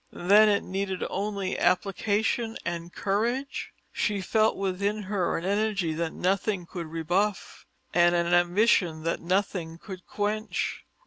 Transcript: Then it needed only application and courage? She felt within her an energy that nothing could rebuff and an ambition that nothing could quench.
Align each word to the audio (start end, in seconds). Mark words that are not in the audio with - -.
Then 0.11 0.49
it 0.49 0.63
needed 0.63 1.03
only 1.11 1.59
application 1.59 2.57
and 2.65 2.91
courage? 2.91 3.71
She 3.91 4.19
felt 4.19 4.55
within 4.57 5.03
her 5.03 5.37
an 5.37 5.45
energy 5.45 5.93
that 5.93 6.11
nothing 6.11 6.65
could 6.65 6.87
rebuff 6.87 7.67
and 7.93 8.15
an 8.15 8.33
ambition 8.33 9.03
that 9.03 9.21
nothing 9.21 9.77
could 9.77 10.07
quench. 10.07 10.87